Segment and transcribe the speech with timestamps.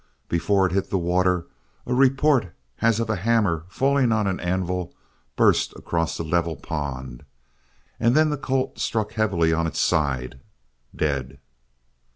[0.27, 1.45] Before it hit water
[1.85, 2.51] a report
[2.81, 4.95] as of a hammer falling on anvil
[5.35, 7.23] burst across the level pond,
[7.99, 10.39] and then the colt struck heavily on its side,
[10.95, 11.37] dead.